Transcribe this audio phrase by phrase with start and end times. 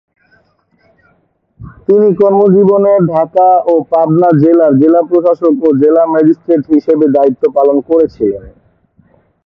[1.85, 8.43] তিনি কর্মজীবনে ঢাকা ও পাবনা জেলার জেলা প্রশাসক ও জেলা ম্যাজিস্ট্রেট হিসেবে দায়িত্ব পালন করেছিলেন।